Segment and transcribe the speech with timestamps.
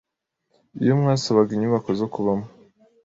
[0.83, 2.45] iyo mwasabaga inyubako zo kubamo